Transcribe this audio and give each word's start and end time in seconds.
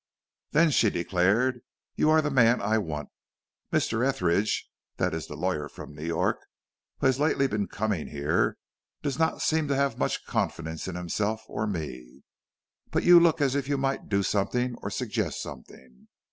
"Then," 0.49 0.71
she 0.71 0.89
declared, 0.89 1.61
"you 1.95 2.09
are 2.09 2.23
the 2.23 2.31
man 2.31 2.59
I 2.59 2.79
want. 2.79 3.09
Mr. 3.71 4.03
Etheridge 4.03 4.67
that 4.97 5.13
is 5.13 5.27
the 5.27 5.35
lawyer 5.35 5.69
from 5.69 5.93
New 5.93 6.03
York 6.07 6.39
who 6.97 7.05
has 7.05 7.19
lately 7.19 7.45
been 7.45 7.67
coming 7.67 8.07
here 8.07 8.57
does 9.03 9.19
not 9.19 9.43
seem 9.43 9.67
to 9.67 9.75
have 9.75 9.99
much 9.99 10.25
confidence 10.25 10.87
in 10.87 10.95
himself 10.95 11.43
or 11.47 11.67
me. 11.67 12.23
But 12.89 13.03
you 13.03 13.19
look 13.19 13.41
as 13.41 13.53
if 13.53 13.69
you 13.69 13.77
might 13.77 14.09
do 14.09 14.23
something 14.23 14.73
or 14.81 14.89
suggest 14.89 15.39
something. 15.39 16.07